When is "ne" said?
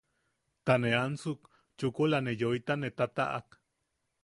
0.81-0.89, 2.21-2.33, 2.77-2.89